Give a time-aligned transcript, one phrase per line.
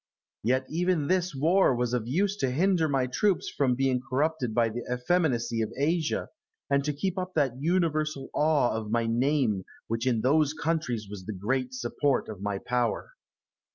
[0.41, 4.69] Yet even this war was of use to hinder my troops from being corrupted by
[4.69, 6.29] the effeminacy of Asia,
[6.71, 11.25] and to keep up that universal awe of my name which in those countries was
[11.27, 13.11] the great support of my power.